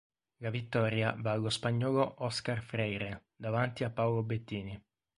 La 0.45 0.49
vittoria 0.49 1.13
va 1.19 1.33
allo 1.33 1.51
spagnolo 1.51 2.23
Óscar 2.23 2.59
Freire, 2.63 3.25
davanti 3.35 3.83
a 3.83 3.91
Paolo 3.91 4.23
Bettini. 4.23 4.83